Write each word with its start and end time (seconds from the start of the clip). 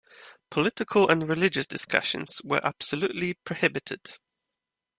Political 0.49 1.09
and 1.11 1.29
religious 1.29 1.67
discussions 1.67 2.41
were 2.43 2.59
absolutely 2.65 3.35
prohibited. 3.35 4.15